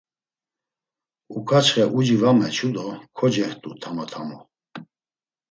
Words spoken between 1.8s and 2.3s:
uci